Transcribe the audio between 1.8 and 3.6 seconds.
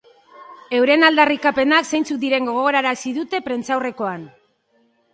zeintzuk diren gogorarazi dute